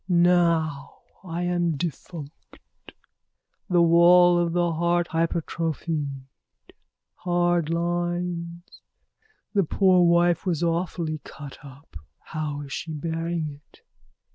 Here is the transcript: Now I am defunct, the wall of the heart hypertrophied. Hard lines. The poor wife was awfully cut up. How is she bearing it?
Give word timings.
Now 0.09 1.01
I 1.23 1.43
am 1.43 1.77
defunct, 1.77 2.57
the 3.69 3.83
wall 3.83 4.39
of 4.39 4.51
the 4.51 4.73
heart 4.73 5.09
hypertrophied. 5.09 6.23
Hard 7.17 7.69
lines. 7.69 8.81
The 9.53 9.63
poor 9.63 10.03
wife 10.03 10.43
was 10.43 10.63
awfully 10.63 11.19
cut 11.23 11.59
up. 11.63 11.95
How 12.19 12.61
is 12.61 12.73
she 12.73 12.91
bearing 12.93 13.61
it? 13.67 13.81